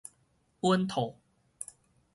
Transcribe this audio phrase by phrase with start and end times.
[0.61, 1.15] 穩妥